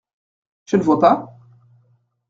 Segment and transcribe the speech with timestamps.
[0.65, 1.37] Je ne vois pas!…